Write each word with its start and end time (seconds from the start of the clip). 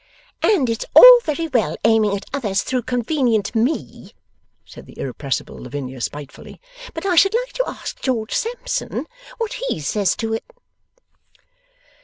'And 0.41 0.67
it's 0.67 0.83
all 0.95 1.19
very 1.25 1.47
well 1.47 1.77
aiming 1.83 2.17
at 2.17 2.25
others 2.33 2.63
through 2.63 2.81
convenient 2.81 3.53
me,' 3.53 4.13
said 4.65 4.87
the 4.87 4.97
irrepressible 4.97 5.59
Lavinia, 5.61 6.01
spitefully; 6.01 6.59
'but 6.95 7.05
I 7.05 7.13
should 7.15 7.35
like 7.35 7.53
to 7.53 7.65
ask 7.69 8.01
George 8.01 8.33
Sampson 8.33 9.05
what 9.37 9.53
he 9.53 9.79
says 9.79 10.15
to 10.15 10.33
it. 10.33 10.43